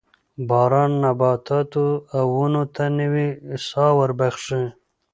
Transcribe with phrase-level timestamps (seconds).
[0.47, 1.85] باران نباتاتو
[2.17, 3.27] او ونو ته نوې
[3.67, 4.63] ساه وربخښي